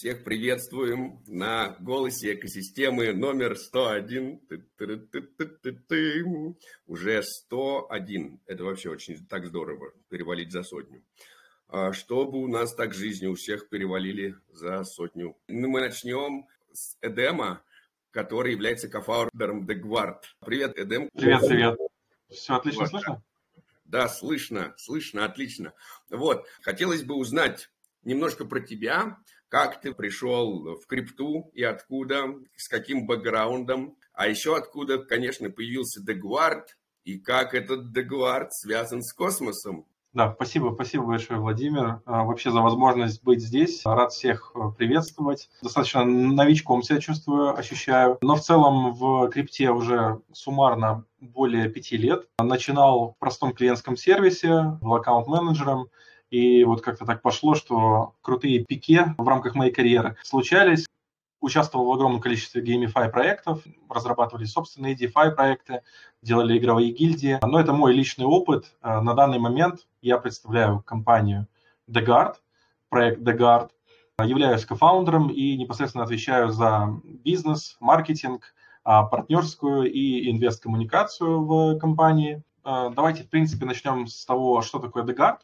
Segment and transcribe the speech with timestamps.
[0.00, 4.40] Всех приветствуем на голосе экосистемы номер 101.
[6.86, 8.40] Уже 101.
[8.46, 11.04] Это вообще очень так здорово, перевалить за сотню.
[11.68, 15.36] А чтобы у нас так жизни у всех перевалили за сотню.
[15.48, 17.62] Ну, мы начнем с Эдема,
[18.10, 20.34] который является кофаундером Дегвард.
[20.46, 21.10] Привет, Эдем.
[21.12, 21.78] Привет, привет.
[22.30, 22.90] Все отлично вот.
[22.90, 23.22] слышно?
[23.84, 25.74] Да, слышно, слышно, отлично.
[26.08, 27.68] Вот, хотелось бы узнать
[28.02, 29.18] немножко про тебя,
[29.50, 36.02] как ты пришел в крипту и откуда, с каким бэкграундом, а еще откуда, конечно, появился
[36.02, 39.86] Дегвард и как этот Дегвард связан с космосом.
[40.12, 43.82] Да, спасибо, спасибо большое, Владимир, а, вообще за возможность быть здесь.
[43.84, 45.48] Рад всех э, приветствовать.
[45.62, 48.18] Достаточно новичком себя чувствую, ощущаю.
[48.20, 52.26] Но в целом в крипте уже суммарно более пяти лет.
[52.40, 55.90] Начинал в простом клиентском сервисе, был аккаунт-менеджером.
[56.30, 60.86] И вот как-то так пошло, что крутые пике в рамках моей карьеры случались
[61.40, 65.82] участвовал в огромном количестве GameFi проектов, разрабатывали собственные DeFi проекты,
[66.22, 67.38] делали игровые гильдии.
[67.42, 68.74] Но это мой личный опыт.
[68.82, 71.46] Э, на данный момент я представляю компанию
[71.88, 72.34] DeGuard,
[72.88, 73.70] проект DeGuard,
[74.22, 82.42] являюсь кофаундером и непосредственно отвечаю за бизнес, маркетинг, а, партнерскую и инвест-коммуникацию в компании.
[82.64, 85.38] Э, давайте, в принципе, начнем с того, что такое DeGuard.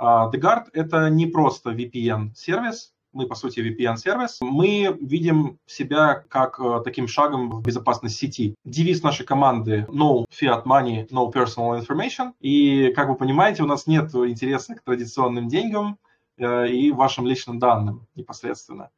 [0.00, 7.08] DeGuard– это не просто VPN-сервис, мы, по сути, VPN-сервис, мы видим себя как э, таким
[7.08, 8.54] шагом в безопасность сети.
[8.64, 12.32] Девиз нашей команды No Fiat Money, No Personal Information.
[12.40, 15.98] И, как вы понимаете, у нас нет интереса к традиционным деньгам
[16.36, 18.90] э, и вашим личным данным непосредственно.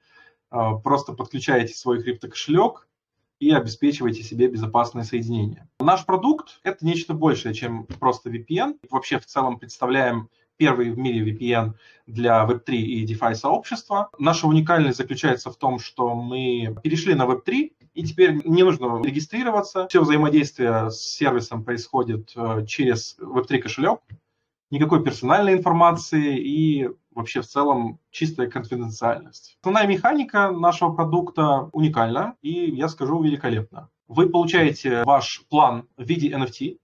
[0.50, 2.88] Э, просто подключаете свой криптокошелек,
[3.40, 5.68] и обеспечиваете себе безопасное соединение.
[5.78, 8.78] Наш продукт– это нечто большее, чем просто VPN.
[8.90, 11.72] Вообще в целом представляем первый в мире VPN
[12.06, 14.10] для Web3 и DeFi сообщества.
[14.18, 19.88] Наша уникальность заключается в том, что мы перешли на Web3, и теперь не нужно регистрироваться.
[19.88, 24.00] Все взаимодействие с сервисом происходит э, через Web3 кошелек.
[24.70, 29.56] Никакой персональной информации и вообще в целом чистая конфиденциальность.
[29.62, 33.88] Основная механика нашего продукта уникальна и, я скажу, великолепна.
[34.06, 36.78] Вы получаете ваш план в виде NFT,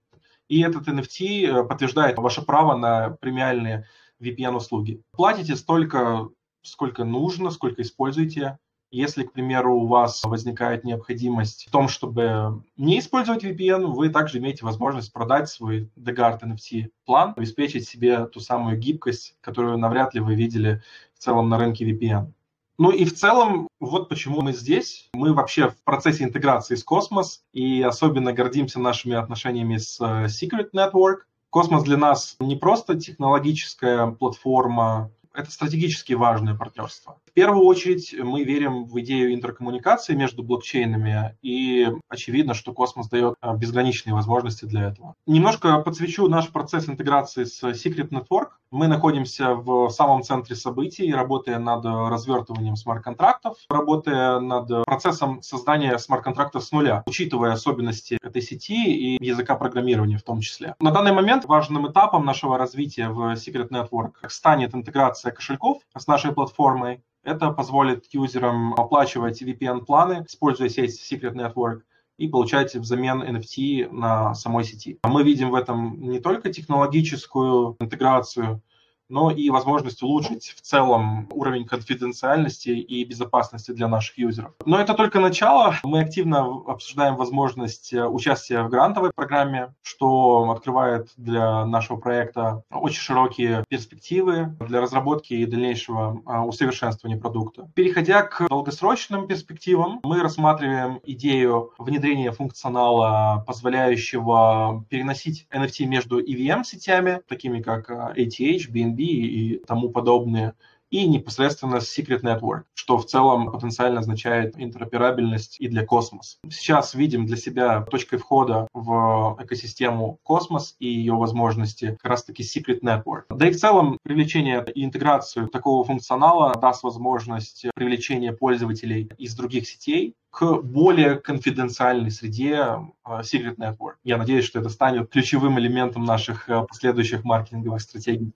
[0.47, 3.87] и этот NFT э, подтверждает ваше право на премиальные
[4.21, 5.01] VPN-услуги.
[5.11, 6.29] Платите столько,
[6.61, 8.57] сколько нужно, сколько используете.
[8.91, 14.37] Если, к примеру, у вас возникает необходимость в том, чтобы не использовать VPN, вы также
[14.37, 20.21] имеете возможность продать свой Degard NFT план, обеспечить себе ту самую гибкость, которую навряд ли
[20.21, 20.81] вы видели
[21.13, 22.31] в целом на рынке VPN.
[22.77, 25.09] Ну и в целом, вот почему мы здесь.
[25.13, 30.71] Мы вообще в процессе интеграции с Космос и особенно гордимся нашими отношениями с э, Secret
[30.73, 31.19] Network.
[31.49, 37.17] Космос для нас не просто технологическая платформа, это стратегически важное партнерство.
[37.25, 43.35] В первую очередь мы верим в идею интеркоммуникации между блокчейнами, и очевидно, что космос дает
[43.41, 45.15] а, безграничные возможности для этого.
[45.25, 48.51] Немножко подсвечу наш процесс интеграции с Secret Network.
[48.75, 56.61] Мы находимся в самом центре событий, работая над развертыванием смарт-контрактов, работая над процессом создания смарт-контрактов
[56.61, 60.75] с нуля, учитывая особенности этой сети и языка программирования в том числе.
[60.81, 66.33] На данный момент важным этапом нашего развития в Secret Network станет интеграция кошельков с нашей
[66.33, 67.01] платформой.
[67.23, 71.83] Это позволит юзерам оплачивать VPN-планы, используя сеть Secret Network,
[72.17, 74.99] и получать взамен NFT на самой сети.
[75.03, 78.61] Мы видим в этом не только технологическую интеграцию,
[79.09, 84.53] но и возможность улучшить в целом уровень конфиденциальности и безопасности для наших юзеров.
[84.65, 85.75] Но это только начало.
[85.83, 93.01] Мы активно обсуждаем возможность э, участия в грантовой программе, что открывает для нашего проекта очень
[93.01, 97.69] широкие перспективы для разработки и дальнейшего а, усовершенствования продукта.
[97.75, 107.61] Переходя к долгосрочным перспективам, мы рассматриваем идею внедрения функционала, позволяющего переносить NFT между EVM-сетями, такими
[107.61, 110.53] как ATH, BNB, Airbnb и тому подобные,
[110.91, 116.39] и непосредственно Secret Network, что в целом потенциально означает интероперабельность и для космос.
[116.49, 122.81] Сейчас видим для себя точкой входа в экосистему космос и ее возможности как раз-таки Secret
[122.81, 123.23] Network.
[123.29, 129.67] Да и в целом привлечение и интеграцию такого функционала даст возможность привлечения пользователей из других
[129.67, 132.57] сетей к более конфиденциальной среде
[133.03, 133.95] а, Secret Network.
[134.03, 138.33] Я надеюсь, что это станет ключевым элементом наших а, последующих маркетинговых стратегий.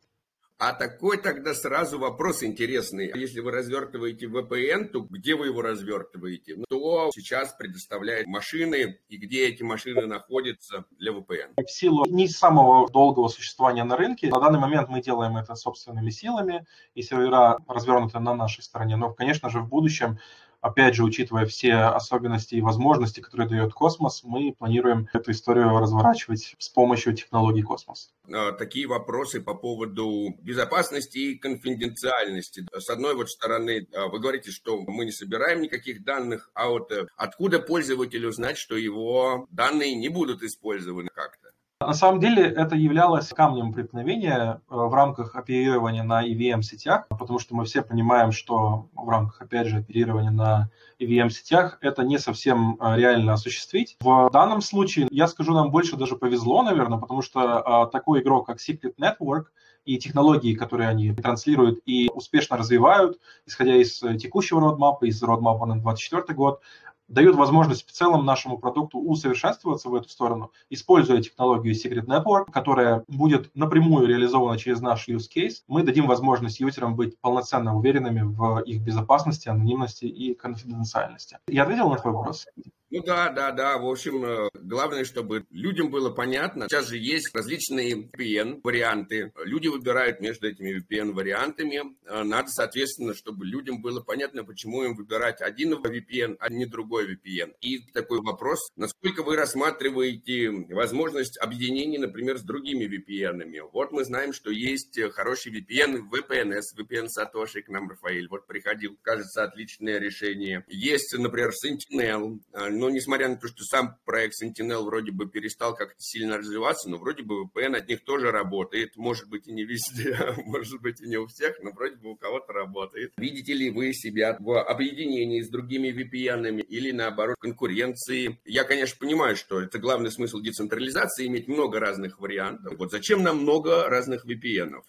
[0.60, 3.10] А такой тогда сразу вопрос интересный.
[3.16, 6.56] Если вы развертываете VPN, то где вы его развертываете?
[6.66, 11.54] Кто ну, сейчас предоставляет машины и где эти машины находятся для VPN?
[11.66, 16.10] В силу не самого долгого существования на рынке, на данный момент мы делаем это собственными
[16.10, 18.98] силами, и сервера развернуты на нашей стороне.
[18.98, 20.20] Но, конечно же, в будущем
[20.62, 26.56] опять же, учитывая все особенности и возможности, которые дает космос, мы планируем эту историю разворачивать
[26.58, 28.14] с помощью технологий космос.
[28.32, 32.66] А, такие вопросы по поводу безопасности и конфиденциальности.
[32.74, 36.92] С одной вот стороны, а, вы говорите, что мы не собираем никаких данных, а вот
[36.92, 41.52] э, откуда пользователю знать, что его данные не будут использованы как-то?
[41.82, 47.56] На самом деле это являлось камнем преткновения э, в рамках оперирования на EVM-сетях, потому что
[47.56, 52.98] мы все понимаем, что в рамках, опять же, оперирования на EVM-сетях это не совсем э,
[52.98, 53.96] реально осуществить.
[54.02, 58.48] В данном случае, я скажу, нам больше даже повезло, наверное, потому что э, такой игрок,
[58.48, 59.46] как Secret Network,
[59.86, 63.18] и технологии, которые они транслируют и успешно развивают,
[63.48, 66.62] исходя из текущего родмапа, из родмапа на 2024 год,
[67.10, 73.04] дают возможность в целом нашему продукту усовершенствоваться в эту сторону, используя технологию Secret Network, которая
[73.08, 75.64] будет напрямую реализована через наш use case.
[75.68, 81.40] Мы дадим возможность юзерам быть полноценно уверенными в их безопасности, анонимности и конфиденциальности.
[81.48, 82.48] Я ответил на твой вопрос?
[82.92, 83.78] Ну да, да, да.
[83.78, 86.68] В общем, э, главное, чтобы людям было понятно.
[86.68, 89.32] Сейчас же есть различные VPN-варианты.
[89.44, 91.96] Люди выбирают между этими VPN-вариантами.
[92.06, 97.14] Э, надо, соответственно, чтобы людям было понятно, почему им выбирать один VPN, а не другой
[97.14, 97.54] VPN.
[97.62, 103.60] И такой вопрос, насколько вы рассматриваете возможность объединения, например, с другими VPN-ами?
[103.72, 108.28] Вот мы знаем, что есть хороший VPN, VPNS, VPN Satoshi к нам, Рафаэль.
[108.30, 110.66] Вот приходил, кажется, отличное решение.
[110.70, 115.76] Есть, например, Sentinel, э, но несмотря на то, что сам проект Sentinel вроде бы перестал
[115.76, 118.96] как-то сильно развиваться, но вроде бы VPN от них тоже работает.
[118.96, 122.16] Может быть и не везде, может быть и не у всех, но вроде бы у
[122.16, 123.14] кого-то работает.
[123.18, 128.40] Видите ли вы себя в объединении с другими VPN или наоборот конкуренции?
[128.46, 132.78] Я, конечно, понимаю, что это главный смысл децентрализации, иметь много разных вариантов.
[132.78, 134.76] Вот зачем нам много разных VPN?
[134.76, 134.84] -ов?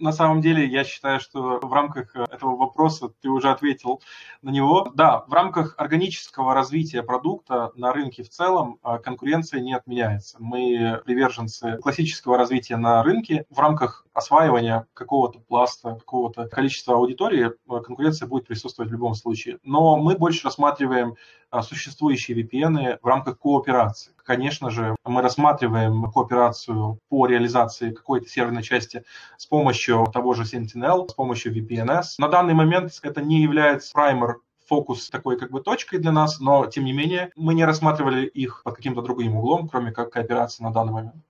[0.00, 4.00] На самом деле, я считаю, что в рамках э, этого вопроса ты уже ответил
[4.40, 4.90] на него.
[4.94, 10.38] Да, в рамках органического развития продукта на рынке в целом э, конкуренция не отменяется.
[10.40, 13.44] Мы приверженцы классического развития на рынке.
[13.50, 19.58] В рамках осваивания какого-то пласта, какого-то количества аудитории э, конкуренция будет присутствовать в любом случае.
[19.64, 21.16] Но мы больше рассматриваем
[21.62, 24.12] существующие VPN в рамках кооперации.
[24.24, 29.04] Конечно же, мы рассматриваем кооперацию по реализации какой-то серверной части
[29.36, 32.04] с помощью того же Sentinel, с помощью VPNs.
[32.18, 34.38] На данный момент это не является праймер
[34.68, 38.62] фокус такой как бы точкой для нас, но тем не менее мы не рассматривали их
[38.62, 41.24] под каким-то другим углом, кроме как кооперации на данный момент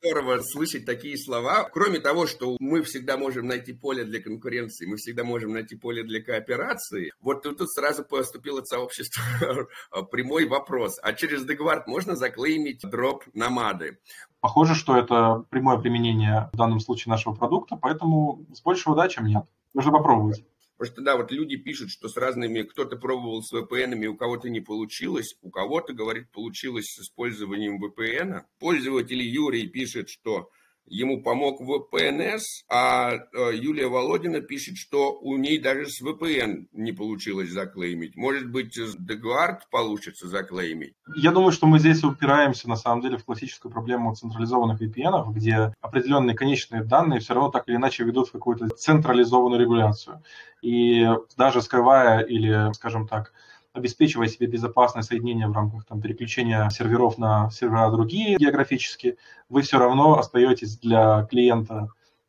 [0.00, 1.64] здорово слышать такие слова.
[1.64, 6.02] Кроме того, что мы всегда можем найти поле для конкуренции, мы всегда можем найти поле
[6.02, 9.22] для кооперации, вот тут, тут сразу поступил от сообщества
[10.10, 10.98] прямой вопрос.
[11.02, 13.98] А через Дегвард можно заклеймить дроп намады?
[14.40, 19.26] Похоже, что это прямое применение в данном случае нашего продукта, поэтому с большего да, чем
[19.26, 19.44] нет.
[19.74, 20.44] Нужно попробовать.
[20.78, 24.48] Потому что, да, вот люди пишут, что с разными, кто-то пробовал с VPN, у кого-то
[24.48, 28.42] не получилось, у кого-то, говорит, получилось с использованием VPN.
[28.60, 30.50] Пользователь Юрий пишет, что
[30.90, 33.18] ему помог VPNS, а э,
[33.54, 38.16] Юлия Володина пишет, что у ней даже с VPN не получилось заклеймить.
[38.16, 40.94] Может быть, с Deguard получится заклеймить?
[41.16, 45.74] Я думаю, что мы здесь упираемся, на самом деле, в классическую проблему централизованных VPN, где
[45.80, 50.22] определенные конечные данные все равно так или иначе ведут в какую-то централизованную регуляцию.
[50.62, 51.06] И
[51.36, 53.32] даже скрывая или, скажем так,
[53.78, 59.16] обеспечивая себе безопасное соединение в рамках там, переключения серверов на сервера другие географически,
[59.48, 61.88] вы все равно остаетесь для клиента,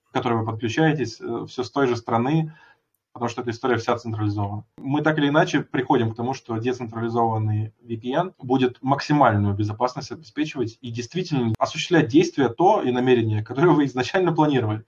[0.10, 2.54] к которому вы подключаетесь, э, все с той же страны,
[3.14, 4.66] потому что эта история вся централизована.
[4.78, 10.92] Мы так или иначе приходим к тому, что децентрализованный VPN будет максимальную безопасность обеспечивать и
[10.92, 14.86] действительно осуществлять действия то и намерение, которое вы изначально планировали.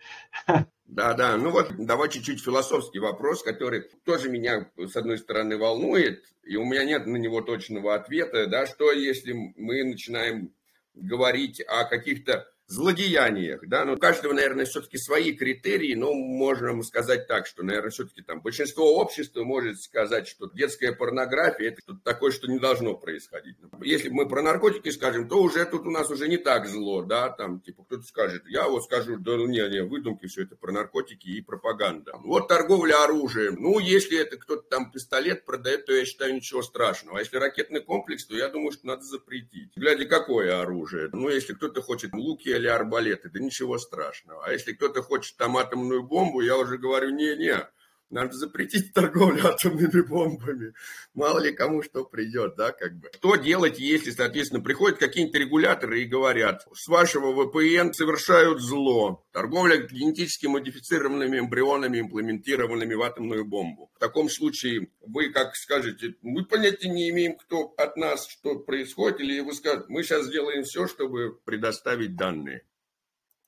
[0.92, 1.38] Да, да.
[1.38, 6.66] Ну вот, давай чуть-чуть философский вопрос, который тоже меня, с одной стороны, волнует, и у
[6.66, 10.52] меня нет на него точного ответа, да, что если мы начинаем
[10.94, 17.28] говорить о каких-то злодеяниях, да, ну, у каждого, наверное, все-таки свои критерии, но можем сказать
[17.28, 22.32] так, что, наверное, все-таки там большинство общества может сказать, что детская порнография это что-то такое,
[22.32, 23.58] что не должно происходить.
[23.82, 27.30] Если мы про наркотики скажем, то уже тут у нас уже не так зло, да,
[27.30, 30.72] там, типа, кто-то скажет, я вот скажу, да, ну, не, не, выдумки, все это про
[30.72, 32.14] наркотики и пропаганда.
[32.24, 37.18] Вот торговля оружием, ну, если это кто-то там пистолет продает, то я считаю ничего страшного,
[37.18, 39.72] а если ракетный комплекс, то я думаю, что надо запретить.
[39.76, 41.10] Глядя, какое оружие.
[41.12, 44.46] Ну, если кто-то хочет луки или арбалеты, да ничего страшного.
[44.46, 47.68] А если кто-то хочет там атомную бомбу, я уже говорю, не-не,
[48.12, 50.74] надо запретить торговлю атомными бомбами.
[51.14, 53.10] Мало ли кому что придет, да, как бы.
[53.14, 59.26] Что делать, если, соответственно, приходят какие-нибудь регуляторы и говорят, с вашего VPN совершают зло.
[59.32, 63.90] Торговля генетически модифицированными эмбрионами, имплементированными в атомную бомбу.
[63.96, 69.22] В таком случае вы, как скажете, мы понятия не имеем, кто от нас что происходит,
[69.22, 72.66] или вы скажете, мы сейчас сделаем все, чтобы предоставить данные.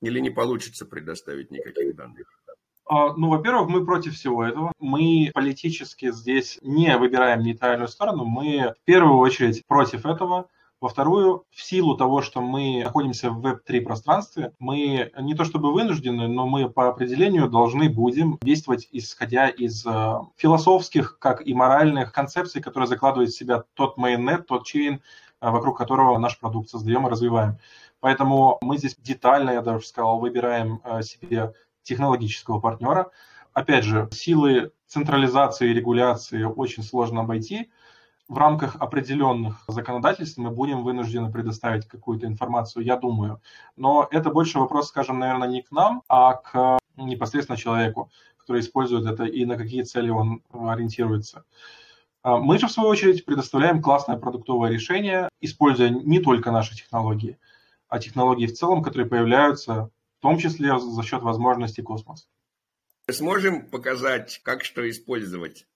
[0.01, 2.42] Или не получится предоставить никаких данных.
[2.85, 4.73] А, ну, во-первых, мы против всего этого.
[4.79, 8.25] Мы политически здесь не выбираем нейтральную сторону.
[8.25, 10.47] Мы в первую очередь против этого.
[10.81, 15.71] Во вторую, в силу того, что мы находимся в Web3 пространстве, мы не то чтобы
[15.71, 22.11] вынуждены, но мы по определению должны будем действовать исходя из э, философских, как и моральных
[22.11, 24.95] концепций, которые закладывает в себя тот mainnet, тот чейн,
[25.39, 27.59] э, вокруг которого наш продукт создаем и развиваем.
[28.01, 33.11] Поэтому мы здесь детально, я даже сказал, выбираем э, себе технологического партнера.
[33.53, 37.71] Опять же, силы централизации и регуляции очень сложно обойти.
[38.27, 43.41] В рамках определенных законодательств мы будем вынуждены предоставить какую-то информацию, я думаю.
[43.75, 49.05] Но это больше вопрос, скажем, наверное, не к нам, а к непосредственно человеку, который использует
[49.05, 51.43] это и на какие цели он ориентируется.
[52.23, 57.37] А мы же, в свою очередь, предоставляем классное продуктовое решение, используя не только наши технологии,
[57.89, 59.89] а технологии в целом, которые появляются
[60.23, 62.25] том числе за счет возможностей космоса.
[63.11, 65.67] Сможем показать, как что использовать?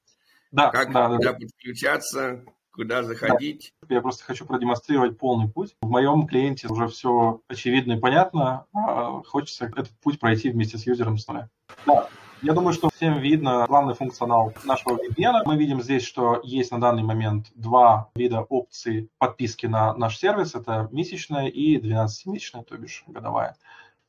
[0.52, 1.34] Да, как да, куда да.
[1.34, 3.74] подключаться, куда заходить?
[3.82, 3.96] Да.
[3.96, 5.76] Я просто хочу продемонстрировать полный путь.
[5.82, 8.66] В моем клиенте уже все очевидно и понятно.
[8.74, 11.50] А хочется этот путь пройти вместе с юзером с нуля.
[11.86, 12.08] Да.
[12.42, 15.42] Я думаю, что всем видно главный функционал нашего VPN.
[15.46, 20.56] Мы видим здесь, что есть на данный момент два вида опций подписки на наш сервис.
[20.56, 23.58] Это месячная и 12-месячная, то бишь годовая.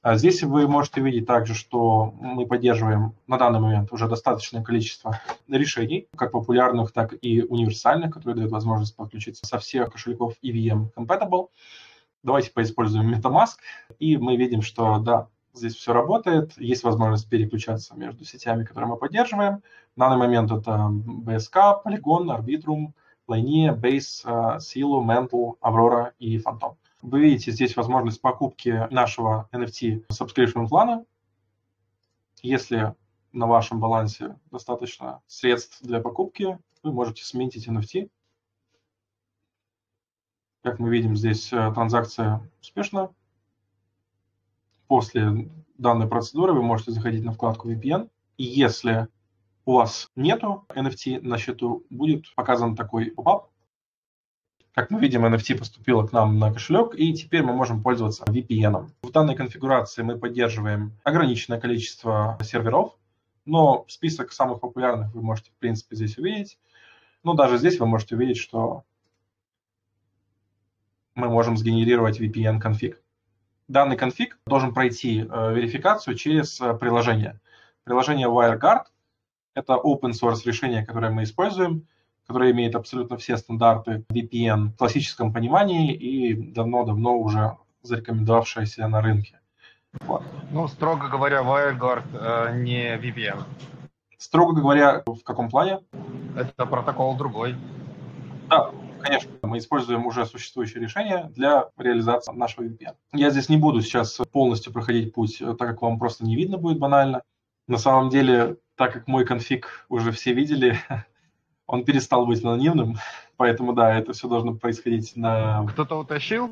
[0.00, 5.20] А здесь вы можете видеть также, что мы поддерживаем на данный момент уже достаточное количество
[5.48, 11.48] решений, как популярных, так и универсальных, которые дают возможность подключиться со всех кошельков EVM Compatible.
[12.22, 13.56] Давайте поиспользуем MetaMask,
[13.98, 18.96] и мы видим, что да, здесь все работает, есть возможность переключаться между сетями, которые мы
[18.96, 19.62] поддерживаем.
[19.96, 22.92] В данный момент это BSK, Polygon, Arbitrum,
[23.28, 24.24] Linea, Base,
[24.58, 26.76] Silo, Mantle, Aurora и Phantom.
[27.02, 31.04] Вы видите здесь возможность покупки нашего NFT subscription плана.
[32.42, 32.94] Если
[33.32, 38.10] на вашем балансе достаточно средств для покупки, вы можете сменить NFT.
[40.62, 43.14] Как мы видим, здесь э, транзакция успешна.
[44.88, 48.10] После данной процедуры вы можете заходить на вкладку VPN.
[48.38, 49.06] И если
[49.64, 53.50] у вас нету NFT на счету, будет показан такой попап,
[54.78, 58.88] как мы видим, NFT поступило к нам на кошелек, и теперь мы можем пользоваться VPN.
[59.02, 62.96] В данной конфигурации мы поддерживаем ограниченное количество серверов,
[63.44, 66.60] но список самых популярных вы можете, в принципе, здесь увидеть.
[67.24, 68.84] Но даже здесь вы можете увидеть, что
[71.16, 73.02] мы можем сгенерировать VPN-конфиг.
[73.66, 77.40] Данный конфиг должен пройти э, верификацию через э, приложение.
[77.82, 78.84] Приложение WireGuard–
[79.54, 81.88] это open source решение, которое мы используем–
[82.28, 89.40] которая имеет абсолютно все стандарты VPN в классическом понимании и давно-давно уже зарекомендовавшаяся на рынке.
[90.02, 90.22] Вот.
[90.50, 93.44] Ну, строго говоря, WireGuard э, не VPN.
[94.18, 95.80] Строго говоря, в каком плане?
[96.36, 97.56] Это протокол другой.
[98.50, 102.94] Да, конечно, мы используем уже существующее решение для реализации нашего VPN.
[103.14, 106.78] Я здесь не буду сейчас полностью проходить путь, так как вам просто не видно будет
[106.78, 107.22] банально.
[107.68, 110.78] На самом деле, так как мой конфиг уже все видели,
[111.68, 112.96] он перестал быть анонимным,
[113.36, 115.64] поэтому да, это все должно происходить на...
[115.68, 116.50] Кто-то утащил?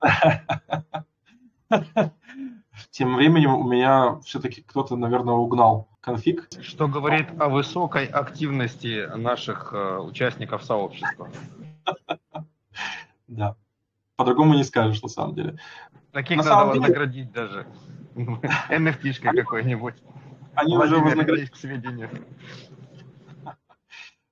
[2.90, 6.48] Тем временем у меня все-таки кто-то, наверное, угнал конфиг.
[6.60, 11.28] Что говорит о высокой активности наших э, участников сообщества.
[13.28, 13.56] Да.
[14.14, 15.58] По-другому не скажешь, на самом деле.
[16.12, 17.48] Таких на надо вознаградить деле...
[17.48, 17.66] даже.
[18.70, 19.96] NFT-шкой какой-нибудь.
[20.54, 21.46] Они уже вознаградили.
[21.46, 22.08] к сведению.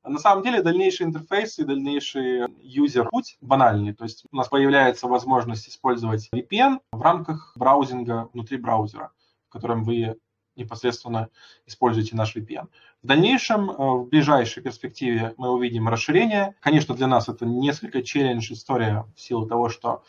[0.04, 3.94] На самом деле дальнейший интерфейс и дальнейший юзер-путь банальный.
[3.94, 9.12] То есть у нас появляется возможность использовать VPN в рамках браузинга внутри браузера,
[9.49, 10.16] в котором вы
[10.56, 11.30] непосредственно
[11.66, 12.68] используете наш VPN.
[13.02, 16.54] В дальнейшем, э, в ближайшей перспективе мы увидим расширение.
[16.61, 20.02] Конечно, для нас это несколько челлендж история в силу того, что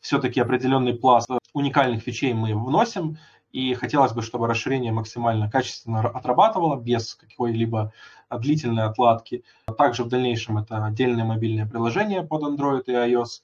[0.00, 3.18] все-таки определенный пласт уникальных вещей мы вносим,
[3.56, 7.90] и хотелось бы, чтобы расширение максимально качественно отрабатывало без какой-либо
[8.30, 9.44] длительной отладки.
[9.78, 13.40] Также в дальнейшем это отдельное мобильное приложение под Android и iOS.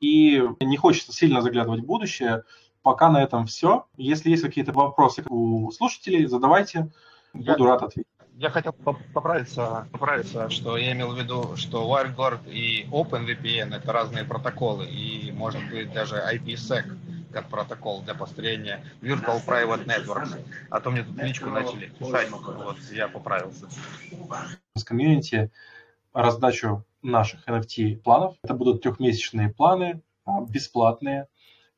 [0.00, 2.42] И не хочется сильно заглядывать в будущее,
[2.82, 3.86] Пока на этом все.
[3.96, 6.90] Если есть какие-то вопросы у слушателей, задавайте.
[7.32, 8.10] Буду рад ответить.
[8.34, 14.24] Я хотел поправиться, поправиться, что я имел в виду, что WireGuard и OpenVPN это разные
[14.24, 16.86] протоколы, и может быть даже IPsec
[17.32, 20.38] как протокол для построения Virtual Private Networks.
[20.70, 23.68] А то мне тут личку начали писать, вот я поправился.
[24.74, 25.50] С комьюнити
[26.12, 28.36] раздачу наших NFT планов.
[28.42, 31.26] Это будут трехмесячные планы, а, бесплатные.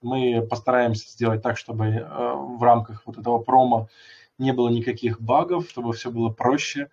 [0.02, 3.88] Мы постараемся сделать так, чтобы э, в рамках вот этого промо
[4.36, 6.90] не было никаких багов, чтобы все было проще.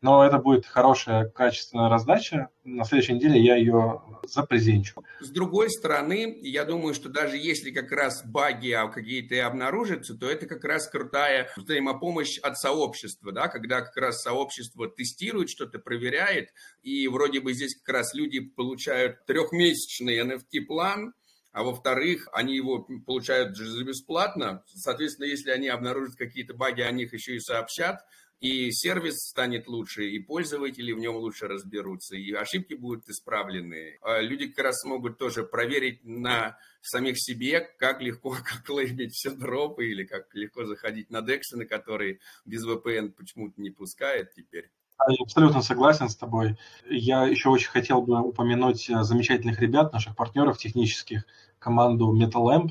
[0.00, 2.50] Но это будет хорошая, качественная раздача.
[2.64, 5.02] На следующей неделе я ее запрезенчу.
[5.20, 10.14] С другой стороны, я думаю, что даже если как раз баги а какие-то и обнаружатся,
[10.14, 15.80] то это как раз крутая взаимопомощь от сообщества, да, когда как раз сообщество тестирует что-то,
[15.80, 16.50] проверяет,
[16.82, 21.14] и вроде бы здесь как раз люди получают трехмесячный NFT-план,
[21.50, 24.62] а во-вторых, они его получают за бесплатно.
[24.68, 28.04] Соответственно, если они обнаружат какие-то баги, о них еще и сообщат,
[28.40, 33.98] и сервис станет лучше, и пользователи в нем лучше разберутся, и ошибки будут исправлены.
[34.02, 39.30] А люди как раз смогут тоже проверить на самих себе, как легко как клеймить все
[39.30, 44.70] дропы, или как легко заходить на дексы, на которые без VPN почему-то не пускает теперь.
[45.08, 46.58] Я абсолютно согласен с тобой.
[46.88, 51.24] Я еще очень хотел бы упомянуть э, замечательных ребят, наших партнеров технических,
[51.60, 52.70] команду MetalLamp.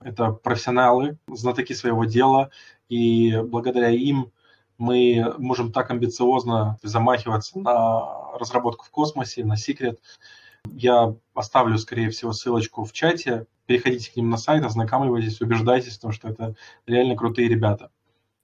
[0.00, 2.50] Это профессионалы, знатоки своего дела,
[2.90, 4.32] и благодаря им
[4.78, 10.00] мы можем так амбициозно замахиваться на разработку в космосе, на секрет.
[10.72, 13.46] Я оставлю, скорее всего, ссылочку в чате.
[13.66, 16.56] Переходите к ним на сайт, ознакомливайтесь, убеждайтесь в том, что это
[16.86, 17.90] реально крутые ребята.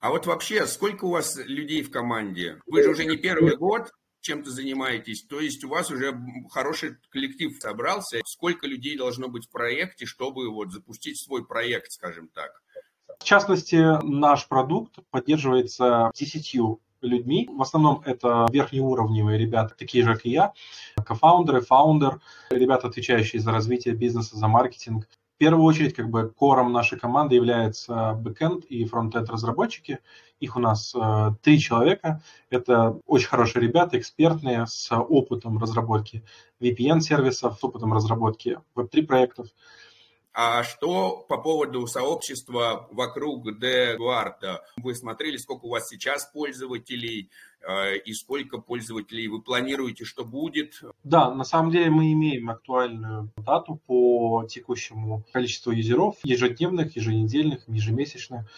[0.01, 2.59] А вот вообще, сколько у вас людей в команде?
[2.67, 6.17] Вы же уже не первый год чем-то занимаетесь, то есть у вас уже
[6.51, 8.21] хороший коллектив собрался.
[8.25, 12.62] Сколько людей должно быть в проекте, чтобы вот запустить свой проект, скажем так?
[13.23, 17.49] В частности, наш продукт поддерживается десятью людьми.
[17.53, 20.53] В основном это верхнеуровневые ребята, такие же, как и я,
[20.97, 25.07] кофаундеры, фаундер, ребята, отвечающие за развитие бизнеса, за маркетинг.
[25.37, 30.01] В первую очередь, как бы, кором нашей команды является бэкенд и фронтенд разработчики.
[30.41, 32.23] Их у нас э, три человека.
[32.51, 36.25] Это очень хорошие ребята, экспертные, с опытом разработки
[36.61, 39.47] VPN-сервисов, с опытом разработки Web3 проектов.
[40.35, 44.63] А что по поводу сообщества вокруг Дегуарда?
[44.79, 50.81] Вы смотрели, сколько у вас сейчас пользователей э, и сколько пользователей вы планируете, что будет?
[51.05, 58.51] Да, на самом деле мы имеем актуальную дату по текущему количеству юзеров, ежедневных, еженедельных, ежемесячных.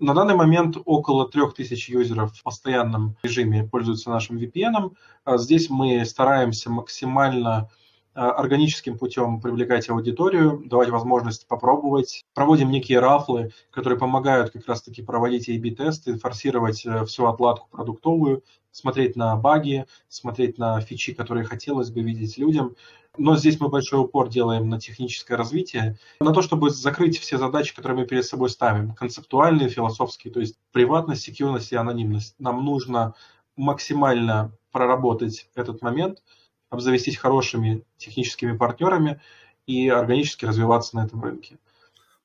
[0.00, 4.96] На данный момент около 3000 юзеров в постоянном режиме пользуются нашим VPN.
[5.24, 7.81] А здесь мы стараемся максимально Э,
[8.14, 12.24] органическим путем привлекать аудиторию, давать возможность попробовать.
[12.34, 19.16] Проводим некие рафлы, которые помогают как раз-таки проводить A-B-тесты, форсировать э, всю отладку продуктовую, смотреть
[19.16, 22.76] на баги, смотреть на фичи, которые хотелось бы видеть людям.
[23.16, 27.74] Но здесь мы большой упор делаем на техническое развитие, на то, чтобы закрыть все задачи,
[27.74, 32.34] которые мы перед собой ставим, концептуальные, философские, то есть приватность, секьюрность и анонимность.
[32.38, 33.14] Нам нужно
[33.56, 36.22] максимально проработать этот момент–
[36.72, 39.20] обзавестись хорошими техническими партнерами
[39.66, 41.58] и органически развиваться на этом рынке.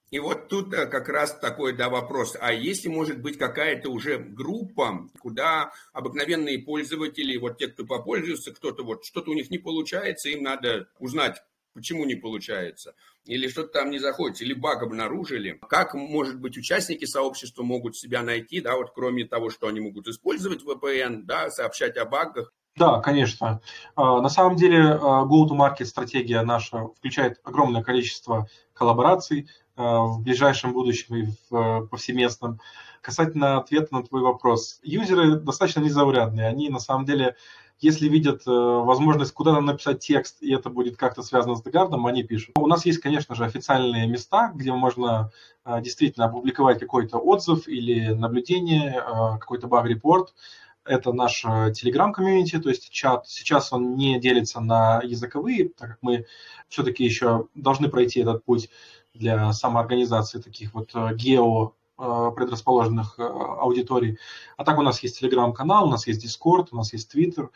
[0.09, 2.37] И вот тут э, как раз такой да, вопрос.
[2.39, 8.83] А если может быть какая-то уже группа, куда обыкновенные пользователи, вот те, кто попользуется, кто-то
[8.83, 13.91] вот что-то у них не получается, им надо узнать, почему не получается, или что-то там
[13.91, 15.59] не заходит, или баг обнаружили.
[15.67, 20.07] Как, может быть, участники сообщества могут себя найти, да, вот кроме того, что они могут
[20.07, 23.59] использовать VPN, да, сообщать о багах, да, конечно.
[23.95, 30.73] А, на самом деле а, go-to-market стратегия наша включает огромное количество коллабораций а, в ближайшем
[30.73, 32.59] будущем и в повсеместном.
[33.01, 34.79] Касательно ответа на твой вопрос.
[34.83, 36.47] Юзеры достаточно незаурядные.
[36.47, 37.35] Они на самом деле,
[37.79, 42.57] если видят возможность куда-то написать текст, и это будет как-то связано с Дегардом, они пишут.
[42.57, 45.31] У нас есть, конечно же, официальные места, где можно
[45.65, 49.01] действительно опубликовать какой-то отзыв или наблюдение,
[49.39, 50.33] какой-то баг-репорт
[50.87, 53.27] это наш телеграм-комьюнити, то есть чат.
[53.27, 56.25] Сейчас он не делится на языковые, так как мы
[56.69, 58.69] все-таки еще должны пройти этот путь
[59.13, 64.17] для самоорганизации таких вот э, гео э, предрасположенных э, аудиторий.
[64.55, 67.49] А так у нас есть телеграм-канал, у нас есть Discord, у нас есть Twitter.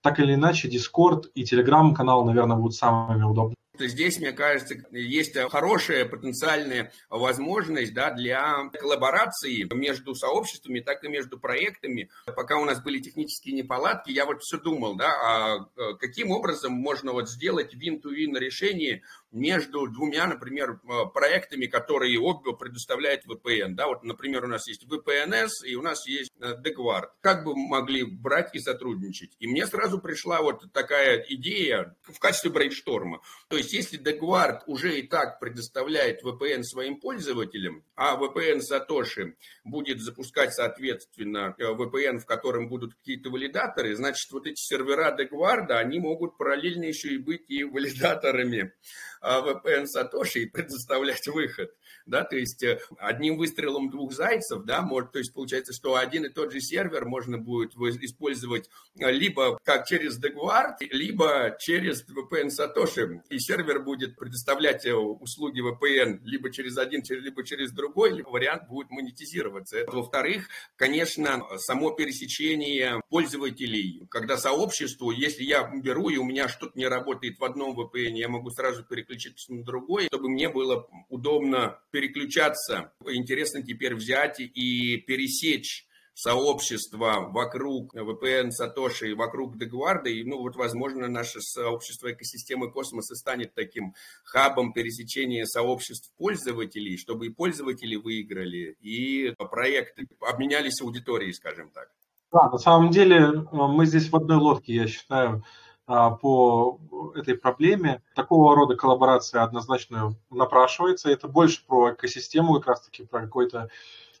[0.00, 3.56] Так или иначе, Discord и телеграм-канал, наверное, будут самыми удобными.
[3.88, 11.38] Здесь, мне кажется, есть хорошая потенциальная возможность да, для коллаборации между сообществами, так и между
[11.38, 12.10] проектами.
[12.26, 17.12] Пока у нас были технические неполадки, я вот все думал, да, а каким образом можно
[17.12, 23.74] вот сделать win-to-win решение между двумя, например, э, проектами, которые обе предоставляет VPN.
[23.74, 27.04] Да, вот, например, у нас есть VPNS и у нас есть Degward.
[27.04, 29.34] Э, как бы могли брать и сотрудничать?
[29.38, 33.22] И мне сразу пришла вот такая идея в качестве брейншторма.
[33.48, 40.00] То есть, если Degward уже и так предоставляет VPN своим пользователям, а VPN Satoshi будет
[40.00, 46.00] запускать, соответственно, э, VPN, в котором будут какие-то валидаторы, значит, вот эти сервера Degward, они
[46.00, 48.72] могут параллельно еще и быть и валидаторами
[49.22, 51.72] VPN Сатоши и предоставлять выход.
[52.06, 56.24] Да, то есть э, одним выстрелом двух зайцев, да, может, то есть получается, что один
[56.24, 62.50] и тот же сервер можно будет использовать э, либо как через Degward, либо через VPN
[62.50, 63.22] Сатоши.
[63.30, 68.68] И сервер будет предоставлять э, услуги VPN либо через один, либо через другой, либо вариант
[68.68, 69.84] будет монетизироваться.
[69.86, 76.86] Во-вторых, конечно, само пересечение пользователей, когда сообществу, если я беру и у меня что-то не
[76.86, 81.78] работает в одном VPN, я могу сразу переключить переключиться на другой, чтобы мне было удобно
[81.90, 82.92] переключаться.
[83.06, 90.10] Интересно теперь взять и пересечь сообщество вокруг VPN Сатоши и вокруг Дегварда.
[90.10, 93.94] И, ну, вот, возможно, наше сообщество экосистемы космоса станет таким
[94.24, 101.88] хабом пересечения сообществ пользователей, чтобы и пользователи выиграли, и проекты обменялись аудиторией, скажем так.
[102.30, 105.44] Да, на самом деле э, мы здесь в одной лодке, я считаю.
[105.86, 106.80] А, по
[107.16, 108.02] этой проблеме.
[108.14, 111.10] Такого рода коллаборация однозначно напрашивается.
[111.10, 113.68] Это больше про экосистему, как раз-таки про какой-то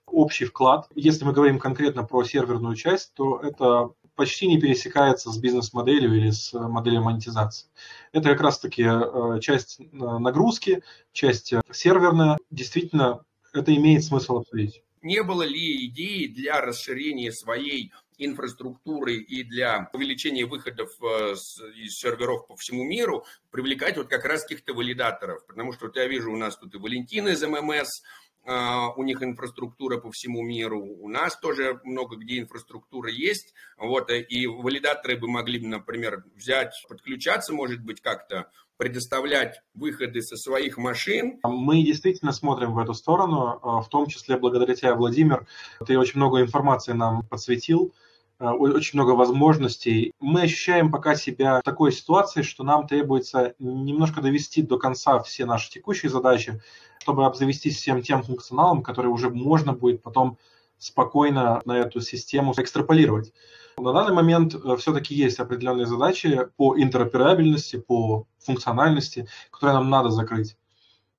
[0.06, 0.88] общий вклад.
[0.94, 6.30] Если мы говорим конкретно про серверную часть, то это почти не пересекается с бизнес-моделью или
[6.30, 7.68] с моделью монетизации.
[8.12, 12.38] Это как раз-таки э, часть э, нагрузки, часть серверная.
[12.50, 14.82] Действительно, это имеет смысл обсудить.
[15.02, 21.34] Не было ли идеи для расширения своей инфраструктуры и для увеличения выходов э,
[21.76, 25.46] из серверов по всему миру привлекать вот как раз каких-то валидаторов.
[25.46, 28.02] Потому что вот я вижу, у нас тут и Валентин из ММС,
[28.44, 34.46] у них инфраструктура по всему миру, у нас тоже много где инфраструктура есть, вот, и
[34.46, 38.50] валидаторы бы могли, например, взять, подключаться, может быть, как-то,
[38.82, 41.38] предоставлять выходы со своих машин.
[41.44, 45.46] Мы действительно смотрим в эту сторону, а, в том числе благодаря тебе, Владимир,
[45.86, 47.92] ты очень много информации нам подсветил,
[48.40, 50.12] а, очень много возможностей.
[50.18, 55.44] Мы ощущаем пока себя в такой ситуации, что нам требуется немножко довести до конца все
[55.46, 56.60] наши текущие задачи,
[57.02, 60.38] чтобы обзавестись всем тем функционалом, который уже можно будет потом
[60.78, 63.32] спокойно на эту систему экстраполировать.
[63.76, 70.10] На данный момент э, все-таки есть определенные задачи по интероперабельности, по функциональности, которые нам надо
[70.10, 70.56] закрыть.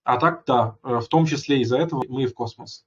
[0.05, 2.85] А так, да, э, в том числе из-за этого мы и в космос.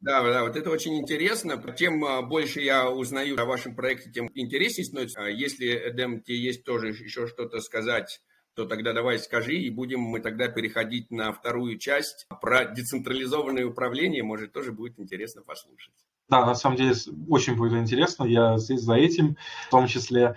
[0.00, 1.62] Да, да, вот это очень интересно.
[1.76, 5.20] Чем а, больше я узнаю о вашем проекте, тем интереснее становится.
[5.22, 8.20] А если, Эдем, тебе есть тоже еще что-то сказать,
[8.54, 14.22] то тогда давай скажи, и будем мы тогда переходить на вторую часть про децентрализованное управление.
[14.22, 15.94] Может, тоже будет интересно послушать.
[16.28, 16.94] Да, на самом деле
[17.28, 18.24] очень будет интересно.
[18.24, 19.36] Я здесь за этим
[19.66, 20.36] в том числе.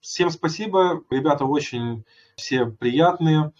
[0.00, 1.02] Всем спасибо.
[1.10, 2.04] Ребята очень
[2.36, 3.52] все приятные.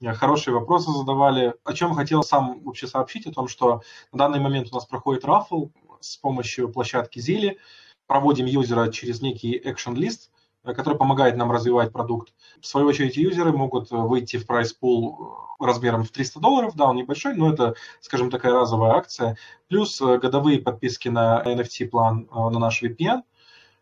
[0.00, 1.54] Э, хорошие вопросы задавали.
[1.64, 5.24] О чем хотел сам вообще сообщить, о том, что на данный момент у нас проходит
[5.24, 5.68] рафл
[6.00, 7.58] с помощью площадки Zili.
[8.06, 10.39] Проводим юзера через некий action list, э,
[10.74, 12.32] который помогает нам развивать продукт.
[12.60, 16.96] В свою очередь, юзеры могут выйти в прайс пул размером в 300 долларов, да, он
[16.96, 19.36] небольшой, но это, скажем, такая разовая акция.
[19.68, 23.22] Плюс э, годовые подписки на NFT-план на наш VPN.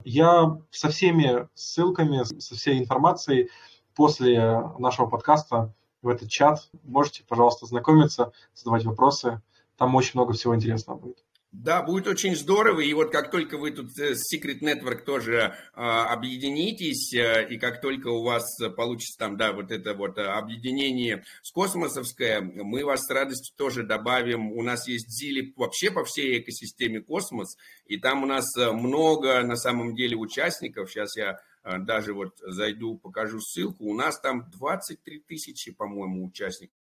[0.04, 3.50] Я со всеми ссылками, со всей информацией
[3.94, 6.68] после нашего подкаста в этот чат.
[6.84, 9.42] Можете, пожалуйста, знакомиться, задавать вопросы.
[9.76, 11.24] Там очень много всего интересного будет.
[11.60, 12.82] Да, будет очень здорово.
[12.82, 17.58] И вот как только вы тут э, с Secret Network тоже э, объединитесь, э, и
[17.58, 18.44] как только у вас
[18.76, 24.52] получится там, да, вот это вот объединение с космосовское, мы вас с радостью тоже добавим.
[24.52, 29.56] У нас есть Зили вообще по всей экосистеме космос, и там у нас много на
[29.56, 30.92] самом деле участников.
[30.92, 36.77] Сейчас я а, даже вот зайду, покажу ссылку, у нас там 23 тысячи, по-моему, участников,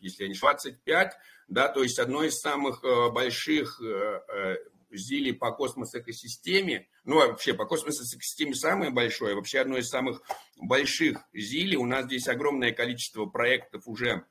[0.00, 1.12] если не 25,
[1.48, 4.56] да, то есть одно из самых э, больших э, э,
[4.90, 10.22] ЗИЛи по космос-экосистеме, ну, вообще по космос-экосистеме самое большое, вообще одно из самых
[10.56, 14.24] больших ЗИЛи, у нас здесь огромное количество проектов уже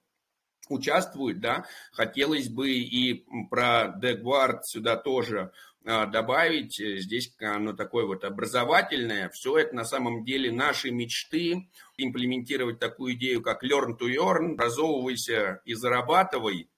[0.69, 5.51] участвуют, да, хотелось бы и про Дегвард сюда тоже
[5.85, 9.29] а, добавить э, здесь оно такое вот образовательное.
[9.29, 11.69] Все это на самом деле наши мечты.
[11.97, 16.69] Имплементировать такую идею, как learn to earn, образовывайся и зарабатывай.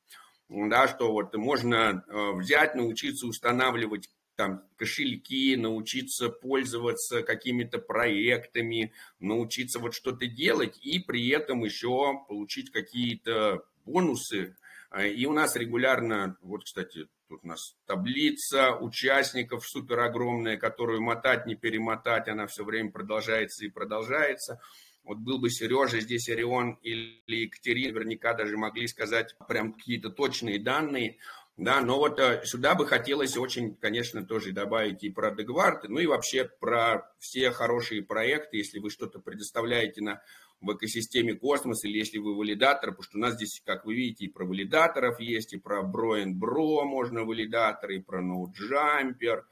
[0.50, 9.80] Да, что вот можно э, взять, научиться устанавливать там, кошельки, научиться пользоваться какими-то проектами, научиться
[9.80, 14.56] вот что-то делать и при этом еще получить какие-то бонусы.
[14.90, 21.02] А, и у нас регулярно, вот, кстати, тут у нас таблица участников супер огромная, которую
[21.02, 24.60] мотать, не перемотать, она все время продолжается и продолжается.
[25.04, 30.60] Вот был бы Сережа, здесь Орион или Екатерина, наверняка даже могли сказать прям какие-то точные
[30.60, 31.18] данные.
[31.58, 36.00] Да, но вот э, сюда бы хотелось очень, конечно, тоже добавить и про Дегвард, ну
[36.00, 40.22] и вообще про все хорошие проекты, если вы что-то предоставляете на,
[40.62, 44.26] в экосистеме космос или если вы валидатор, потому что у нас здесь, как вы видите,
[44.26, 49.44] и про валидаторов есть, и про and Bro можно валидаторы, и про NodeJumper.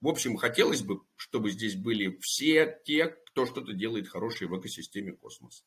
[0.00, 5.12] В общем, хотелось бы, чтобы здесь были все те, кто что-то делает хорошее в экосистеме
[5.12, 5.64] космос.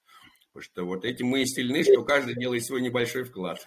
[0.53, 3.59] Потому что вот этим мы и сильны, что каждый делает свой небольшой вклад.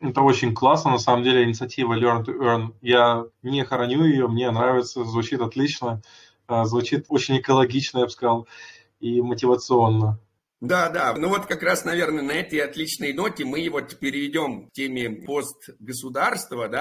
[0.00, 2.74] Это очень классно, на самом деле, инициатива Learn to Earn.
[2.80, 6.02] Я не хороню ее, мне нравится, звучит отлично,
[6.46, 8.48] а, звучит очень экологично, я бы сказал,
[9.00, 10.20] и мотивационно.
[10.60, 11.14] Да, да.
[11.16, 16.68] Ну вот как раз, наверное, на этой отличной ноте мы вот перейдем к теме постгосударства,
[16.68, 16.78] да,